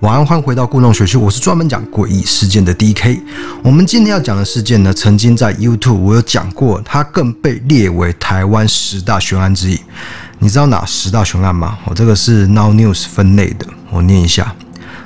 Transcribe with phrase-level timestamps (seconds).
[0.00, 3.20] 晚安，欢迎回到故弄玄虚，我是专门讲诡异事件的 DK。
[3.62, 9.80] 我们今天要讲的事件呢，曾经在 YouTube 我有讲过，它更被列为台湾十大悬案之一。
[10.40, 11.78] 你知道哪十大悬案吗？
[11.84, 14.54] 我这个是 Now News 分类的，我念一下：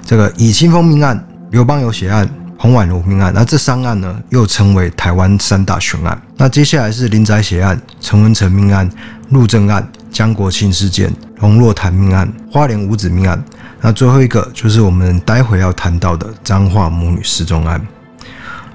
[0.05, 3.33] 这个以清风命案、刘邦有血案、彭婉如命案。
[3.35, 6.21] 那这三案呢，又称为台湾三大悬案。
[6.39, 8.91] 那接下来是林宅血案、陈文成命案、
[9.29, 9.87] 陆政案、
[10.17, 13.45] 江国庆事件、龙若潭命案、花莲五子命案。
[13.83, 17.79] 那最后一个就是我们待会要谈到的彰化母女失踪案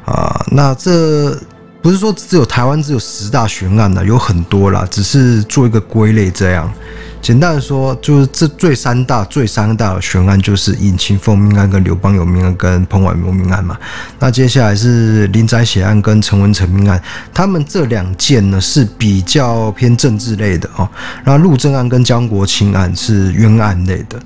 [0.06, 0.40] 啊。
[0.52, 1.36] 那这
[1.82, 6.72] 不是说只有台湾只有十大悬案的，有很多啦，只是做一个归类这样。
[7.22, 13.78] 简单的说，就是这最三大最三大的悬案就是尹清枫命案、跟刘邦友命案、跟彭婉如命案嘛。
[14.20, 20.90] 那接下来是林宅血案跟陈文成命案，他们这两件呢是比较偏政治类的哦。
[21.24, 24.20] 然后陆政案跟江国清案是冤案类的。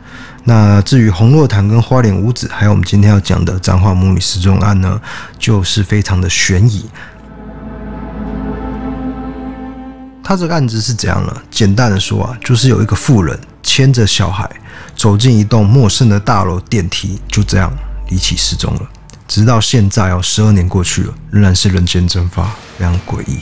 [0.48, 5.02] 那至于洪若潭跟花莲五子，还有我们今天要讲的彰化母女失踪案呢，
[5.38, 6.86] 就是非常的悬疑。
[10.28, 11.42] 他这个案子是怎样呢？
[11.52, 14.50] 简单的说啊，就是有一个妇人牵着小孩
[14.98, 17.72] 走进一栋陌生的大楼电梯，就这样
[18.10, 18.82] 离奇失踪了。
[19.28, 22.46] 直到现在哦，十二年过去了，仍然是人间蒸发，
[22.76, 23.38] 非常诡异。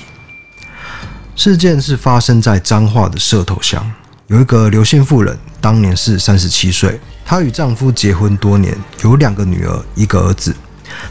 [1.38, 3.90] 事件是发生在彰化的社头乡。
[4.28, 10.54] 有一个刘姓妇人，当年是三十七岁，她与丈夫结婚多年，有两个女儿，一个儿子。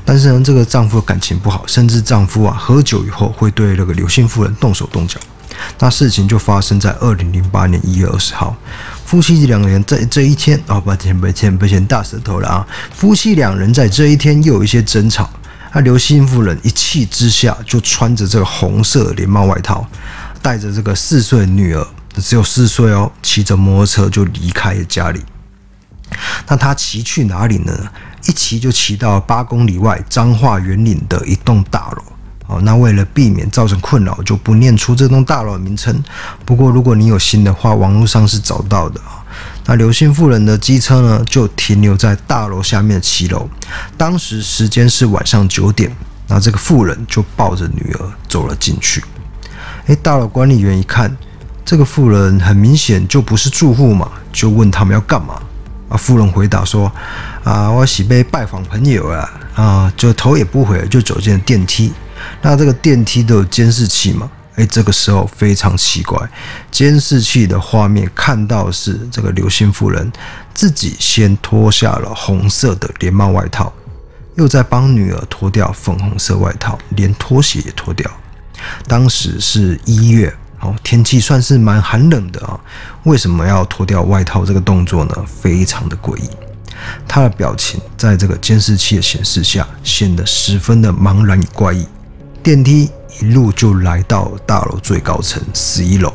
[0.04, 5.18] 但是呢，这个丈夫感情不好，甚至丈夫啊喝酒以后会对那个刘姓妇人动手动脚。
[5.78, 8.56] 那事情就发生在二零零八年一月二十号，
[9.04, 12.66] 夫妻两个人在这一天啊，抱歉抱歉抱歉，大舌头了啊！
[12.94, 15.28] 夫妻两人在这一天又有一些争吵，
[15.72, 19.86] 那刘姓妇人一气之下就穿着这个红色连帽外套，
[20.40, 21.86] 带着这个四岁的女儿。
[22.16, 25.22] 只有四岁哦，骑着摩托车就离开了家里。
[26.46, 27.72] 那他骑去哪里呢？
[28.26, 32.11] 一骑就骑到八公里外彰化圆岭的一栋大楼。
[32.60, 36.02] 那为了避免造成困扰，就不念出这栋大楼的名称。
[36.44, 39.00] 不过如果你有心的话，网络上是找到的。
[39.64, 43.48] 那刘姓妇人的机车呢，就停留在大楼下面的骑楼。
[43.96, 45.94] 当时时间是晚上九点，
[46.28, 49.02] 那这个妇人就抱着女儿走了进去。
[49.86, 51.16] 诶，大楼管理员一看。
[51.64, 55.40] 这个妇人很明显就不是住户嘛，就问他们要干嘛
[55.88, 55.96] 啊？
[55.96, 56.90] 妇人回答说
[57.44, 61.92] ：“啊，我喜被拜访朋友啊，啊，就头也不回就走进了电梯。
[62.40, 64.30] 那这个电梯都有监视器嘛？
[64.56, 66.18] 哎，这个时候非常奇怪，
[66.70, 70.12] 监视器的画面看到是这个刘姓妇人
[70.52, 73.72] 自己先脱下了红色的连帽外套，
[74.36, 78.10] 又在帮女儿脱掉粉红色外套，连拖鞋也脱掉。
[78.86, 82.56] 当时是一月。”哦，天气算是蛮寒冷的啊，
[83.02, 85.24] 为什么要脱掉外套这个动作呢？
[85.26, 86.30] 非常的诡异。
[87.08, 91.84] 他的表情在这个监视器的显示下显得十分的茫然与怪异。
[92.42, 96.12] 电梯一路就来到大楼最高层十一楼，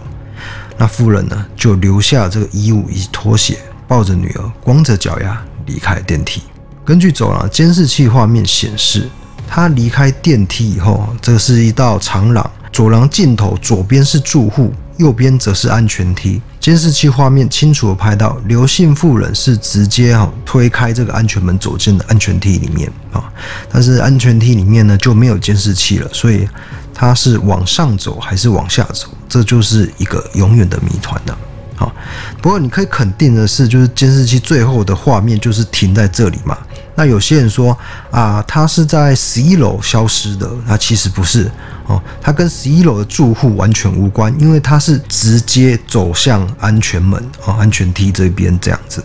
[0.77, 3.57] 那妇人呢就留下这个衣物以及拖鞋，
[3.87, 6.41] 抱着女儿，光着脚丫离开电梯。
[6.83, 9.07] 根据走廊监视器画面显示，
[9.47, 12.51] 他离开电梯以后，这是一道长廊。
[12.73, 16.41] 走廊尽头左边是住户，右边则是安全梯。
[16.59, 23.23] 监视器画面清楚地拍到刘姓妇人是直接哈推开这个安全门走进了安全梯里面啊，
[23.71, 26.47] 但是安全梯里面呢就没有监视器了，所以
[26.93, 31.37] 他是往上走还是往下走，这就是一个永远的谜团了。
[31.75, 31.93] 好，
[32.41, 36.57] 不过你可以肯定的是，就是监视器最后的画面就是停在这里嘛。
[36.97, 37.77] 那有些人说
[38.09, 41.49] 啊，他是在十一楼消失的，那其实不是
[41.85, 49.03] 哦，他跟十一楼的住户完全无关，因为他是直接走向安全门哦，安全梯这边这样子。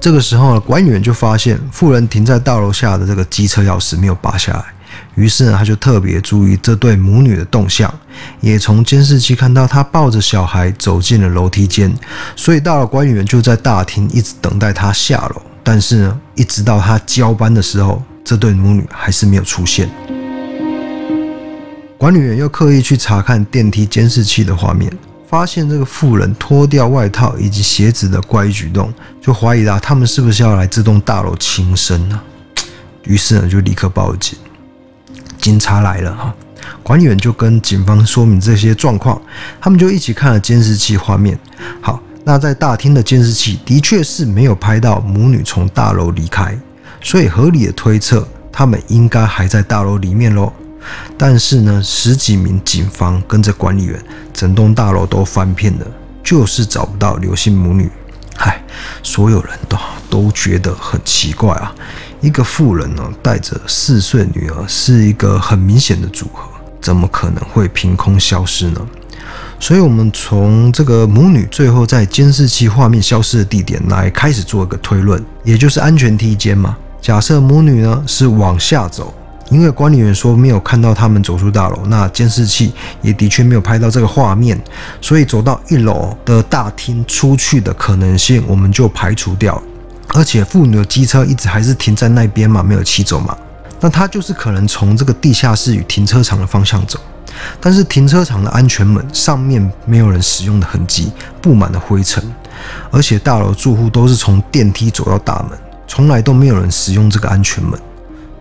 [0.00, 4.64] 这个时候呢，管理员就发现富人停在大楼下的这个机车钥匙没有拔下来。
[5.14, 7.92] 于是呢，他就特别注意这对母女的动向，
[8.40, 11.94] 也从监视器看到她抱着小孩走进了楼梯间，
[12.34, 15.42] 所以到了管理员就在大厅一直等待他下楼。
[15.62, 19.88] 但是呢，一直到他交班的时候，这对母女还是没有出现。
[21.96, 24.92] 管理员又刻意去查看电梯监视器的画面，
[25.28, 32.20] 发现这个妇人脱掉外套以及鞋子的怪异举动，就怀疑啊，他们是不是要来这栋大楼轻生呢？
[33.04, 34.36] 于是呢，就立刻报警。
[35.38, 36.34] 警察来了哈，
[36.82, 39.20] 管理员就跟警方说明这些状况，
[39.60, 41.38] 他们就一起看了监视器画面。
[41.80, 46.56] 好，那在大厅的监视器的确是没有拍到母女从大楼离开，
[47.00, 50.52] 所以合理的推测，他们应该还在大楼里面喽。
[51.18, 54.00] 但是呢，十几名警方跟着管理员，
[54.32, 55.86] 整栋大楼都翻遍了，
[56.22, 57.90] 就是找不到刘姓母女。
[58.36, 58.62] 嗨
[59.02, 59.76] 所有人都
[60.08, 61.74] 都觉得很奇怪啊。
[62.20, 66.48] 一个妇人呢，带着四岁女儿，是一个很明显的组合，
[66.80, 68.80] 怎么可能会凭空消失呢？
[69.62, 76.76] 所以，我们从这个母女最后在监视器画面消失的地点来开始做一个推论，也就是安全梯间嘛。
[77.00, 79.14] 假设母女呢是往下走，
[79.50, 84.60] 因为管理员说没有看到他们走出大楼，那监视器也的确没有拍到这个画面，
[85.00, 89.62] 所以走到一楼的大厅出去的可能性我们就排除掉。
[90.08, 93.36] 而且妇女的机车一直还是停在那边嘛，没有骑走嘛。
[93.78, 96.98] 那她就是可能从这个地下室与停车场的方向走，
[97.60, 102.22] 但是停车场的安全门上面没有人使用的痕迹，布满了灰尘，
[102.90, 107.78] 而且大楼住户都是从电梯走到大门，从来都没有人使用这个安全门，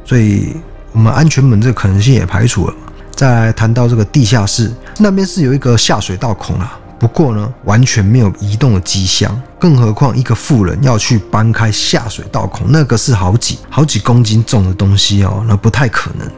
[0.06, 0.56] 所以
[0.92, 2.74] 我们安全门这个可能性也排除了。
[3.16, 6.78] 再来谈到这个地下室，那边是有一个下水道孔啊。
[6.98, 16.30] 不过呢，完全没有移动的迹象，更何况一个富人要去搬开下水道孔，那个是好几好几公斤重的东西哦，那不太可能。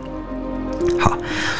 [1.03, 1.17] 好，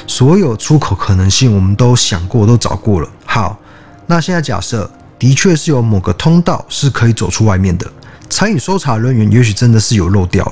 [0.08, 3.10] 所有出口可能性我们都想过，都找过了。
[3.26, 3.60] 好，
[4.08, 7.86] 那现在假设的确是有某个通道是可以走出外面的，
[8.30, 10.50] 参与搜查人员也许真的是有漏掉，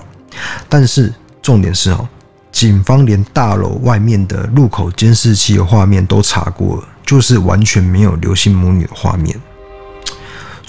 [0.68, 2.06] 但是重点是哦，
[2.52, 6.84] 警方连大楼外面的入口监视器的画面都查过了。
[7.04, 9.36] 就是完全没有刘星母女的画面，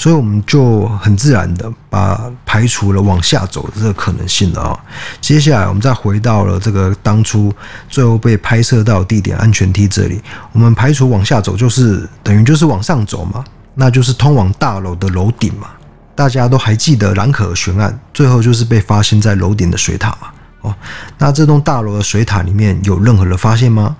[0.02, 4.76] 所以我们就很自然的把排除了往下走的这个可能性了啊。
[5.20, 7.54] 接下来我们再回到了这个当初
[7.88, 10.20] 最后被拍摄到地点安全梯这里，
[10.50, 13.44] 我们排除往下走，就是等于就是往上走嘛，
[13.76, 15.68] 那就是通往大楼的楼顶嘛。
[16.16, 20.32] 大家都还记得兰可儿悬案，最后就是被发现在楼顶的水塔嘛。
[20.62, 20.74] 哦，
[21.16, 23.96] 那这栋大楼的水塔里面有任何的发现吗？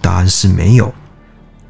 [0.00, 0.92] 答案是没有。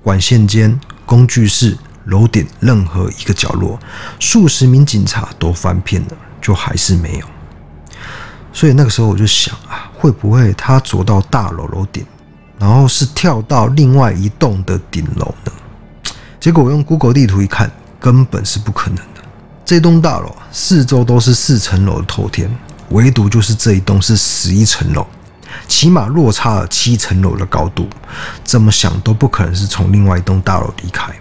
[0.02, 1.76] 管线间、工具室、
[2.06, 3.78] 楼顶任何一个角落，
[4.18, 7.26] 数十名警察都翻遍了，就还是没有。
[8.52, 12.06] 所以那个时候我就想啊，会不会他走到大楼楼顶，
[12.58, 15.52] 然后是跳到另外一栋的顶楼呢？
[16.40, 17.70] 结果我用 Google 地图一看，
[18.00, 19.20] 根本是不可能的。
[19.64, 22.48] 这栋大楼四周都是四层楼的透天，
[22.90, 25.06] 唯独就是这一栋是十一层楼。
[25.66, 27.88] 起码落差了七层楼的高度，
[28.44, 31.12] 怎么想都不可能是从另外一栋大楼离开。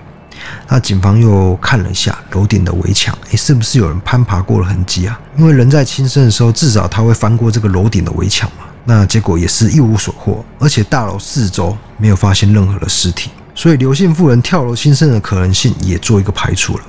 [0.68, 5.20] 那警方又看了一下楼顶的围墙，诶，是不是有人攀爬过的痕迹啊？
[5.38, 8.66] 因为人在轻生的时候，至少他会翻过这个楼顶的围墙嘛。
[8.86, 16.84] 那结果也是一无所获，而且大楼四周没有发现任何的尸体，所以刘姓妇人跳楼轻生的可能性也做一个排除了。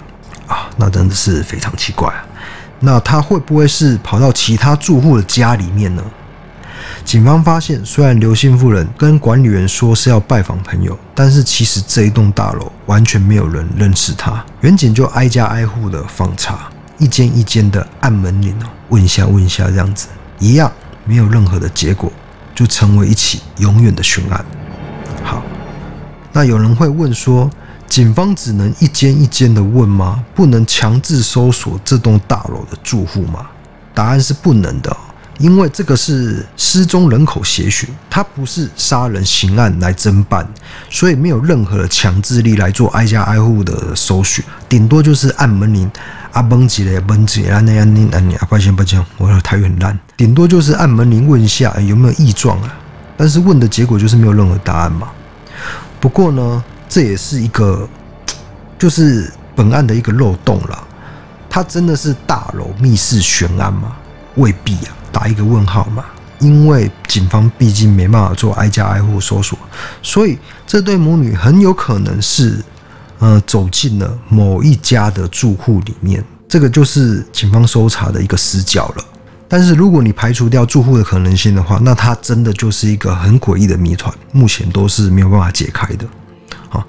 [0.46, 2.24] 啊，那真的是非常奇怪啊。
[2.80, 6.04] 那他会不会是跑到其他住户的家里面呢？
[7.05, 14.44] 警方发现，虽然刘姓妇人跟管理员说是要拜访朋友，但是其实这一栋大楼完全没有人认识他。
[14.62, 16.69] 远警就挨家挨户的访查，
[16.99, 20.08] 一间一间的按门铃哦，问一下问一下这样子，
[20.38, 20.70] 一样
[21.05, 22.12] 没有任何的结果，
[22.55, 24.44] 就成为一起永远的悬案。
[25.23, 25.43] 好，
[26.32, 27.49] 那有人会问说，
[27.88, 30.25] 警方只能一间一间的问吗？
[30.34, 33.46] 不能强制搜索这栋大楼的住户吗？
[33.94, 34.94] 答案是不能的。
[35.38, 40.46] 因为这个是失踪人口协寻，它不是杀人刑案来侦办，
[40.88, 45.90] 所以没有任何的强制力来做挨家挨户的搜寻，顶多就是按门铃，
[46.32, 52.75] 啊蹦几嘞蹦几啊那样那样啊，抱歉抱歉，我的台语很烂，顶多就是按门铃问一下有没有异状啊，
[53.16, 55.08] 但是问的结果就是没有任何答案嘛。
[56.00, 57.87] 不过呢，这也是一个
[58.78, 60.87] 就是本案的一个漏洞了，
[61.50, 63.94] 它真的是大楼密室悬案吗？
[64.37, 64.96] 未必啊。
[65.16, 66.04] 打一个问号嘛，
[66.40, 69.58] 因为警方毕竟没办法做挨家挨户搜索，
[70.02, 72.62] 所以这对母女很有可能是，
[73.18, 79.04] 呃，走进了某一家的住户里面，这个就是警方搜查的一个死角了。
[79.49, 86.06] 但是如果你排除掉住户的可能性的话，那它真的就是一个很诡异的谜团，目前都是没有办法解开的。
[86.68, 86.85] 啊，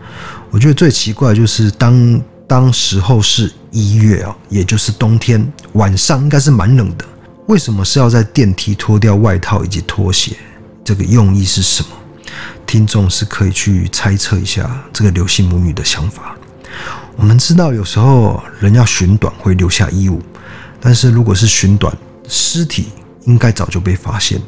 [0.50, 7.06] 我觉得最奇怪的就是当当时候是一月啊，也就是冬天晚上，应该是蛮冷的。
[7.48, 10.36] 为什么是要在电梯脱掉外套以及拖鞋？
[10.84, 11.90] 这个用意是什么？
[12.66, 16.36] 听众是可以去猜测一下这个刘姓母女的想法。
[17.16, 20.22] 我们知道有时候人要寻短会留下衣物，
[20.82, 21.96] 但是如果是寻短，
[22.28, 22.90] 尸体
[23.24, 24.42] 应该早就被发现。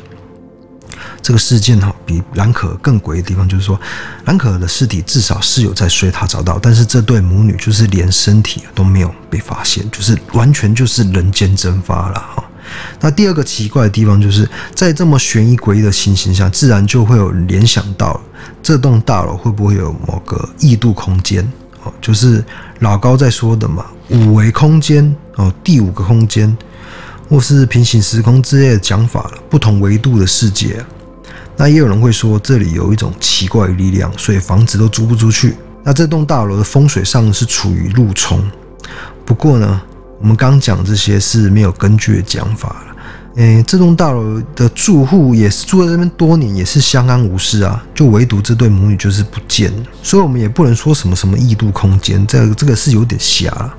[1.22, 3.80] 这个事件哈比兰可更诡异的地方就是说，
[4.26, 12.44] 兰可的尸体至少是有在水塔找到，但是这对母女就是连身体都没有被发现，就是完全就是人间蒸发了哈。
[13.00, 18.20] 那第二个奇怪的地方，就是在这么悬疑诡异的情形下，自然就会有联想到
[18.62, 21.44] 这栋大楼会不会有某个异度空间？
[21.84, 22.44] 哦，就是
[22.80, 26.58] 老高在说的嘛，五维空间哦，第五个空间，
[27.30, 30.84] 或是平行时空之类的讲法，不同维度的世界。
[31.56, 35.56] 那也有人会说，这里有一种奇怪的力量，所以房子都租不出去。
[35.84, 38.42] 那这栋大楼的风水上是处于路冲。
[39.26, 39.82] 不过呢，
[40.22, 42.96] 我们刚讲这些是没有根据的讲法了。
[43.36, 47.82] 诶，这栋大楼的住户也是住在这边多年，也是相安无事啊。
[47.96, 53.74] 就唯独这对母女就是不见了，所以我们也不能说什么什么异度空间，这个、这个是有点瞎了。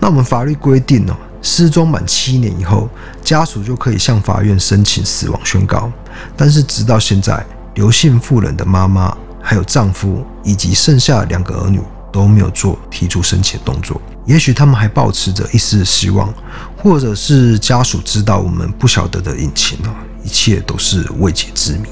[0.00, 2.88] 那我们法律规定哦，失踪满七年以后，
[3.22, 5.92] 家属就可以向法院申请死亡宣告。
[6.36, 11.80] 但是直到现在，刘姓妇人的妈妈、还有丈夫以及剩下两个儿女
[12.12, 14.00] 都没有做提出申请动作。
[14.26, 16.32] 也许他们还抱持着一丝希望，
[16.76, 21.88] 或者是家属知道我们不晓得的隐情啊，一切都是未解之谜。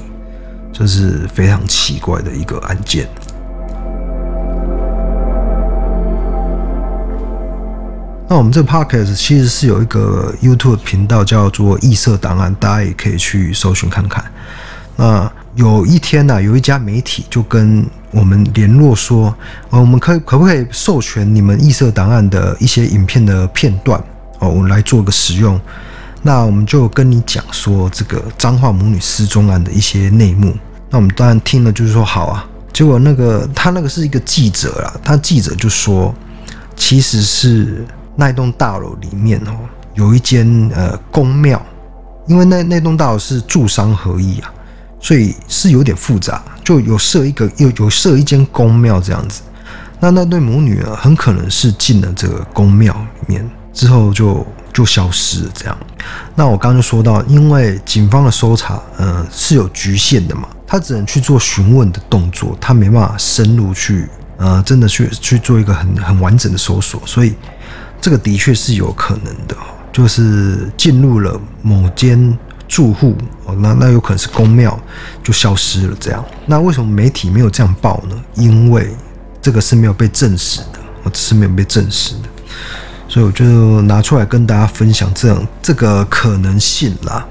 [0.71, 3.09] 这是非常奇怪的一个案件。
[8.29, 14.23] 那我们这 podcast 其实是有一个 YouTube 频道叫做“异色档案”，大家也可以去搜寻看看。
[14.95, 19.33] 那有一天呢、啊，有一家媒体就跟我们联络说，
[19.69, 23.99] 呃，我们可以可不可以授权你们异色档案的一些影片的片段
[24.39, 25.59] 哦，我们来做个使用。
[26.21, 30.53] 那我们就跟你讲说这个彰化母女失踪案的一些内幕。
[30.89, 32.45] 那我们当然听了就是说好啊。
[32.73, 36.13] 结果那个他那个是一个记者啦，他记者就说，
[36.75, 37.85] 其实是。
[38.15, 39.55] 那栋大楼里面哦，
[39.93, 41.65] 有一间呃宫庙，
[42.27, 44.51] 因为那那栋大楼是住商合一啊，
[44.99, 49.41] 所以是有点复杂，就有设一个有有设一间宫庙这样子。
[49.99, 55.77] 那那对母女啊，很可能是进了这个宫庙里面之后就就消失了这样。
[56.35, 67.33] 那我刚刚就说到，因为警方的搜查呃是有局限的嘛，他只能去做询问的动作，他没办法深入去呃真的去去做一个很很完整的搜索，所以。
[68.01, 69.53] 这个的确是有可能的，
[69.91, 72.17] 就是进入了某间
[72.69, 74.79] 住户哦，那那有可能是公庙
[75.21, 76.23] 就消失了这样。
[76.45, 78.15] 那为什么媒体没有这样报呢？
[78.35, 78.95] 因为
[79.41, 82.29] 这个是没有被证实的，我只是没有被证实的，
[83.07, 87.25] 所以我就拿出来跟大家分享这样这个可能性啦。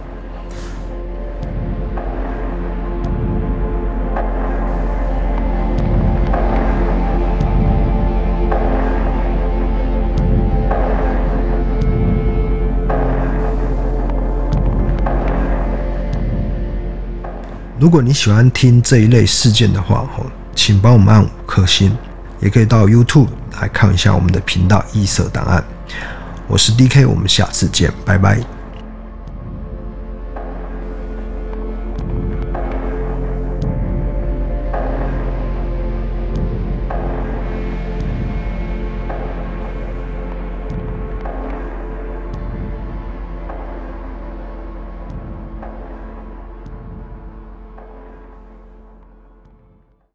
[17.81, 21.97] 如果你喜欢听这一类事件的话，吼请帮我们按五颗星，
[22.41, 23.29] 也可以到 YouTube
[23.61, 25.63] 来看一下我们的频道异色档案。
[26.49, 28.58] 我是 DK，我们下次见，拜拜。